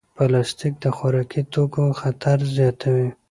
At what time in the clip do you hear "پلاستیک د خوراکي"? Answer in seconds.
0.15-1.41